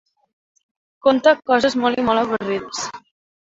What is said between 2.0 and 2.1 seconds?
i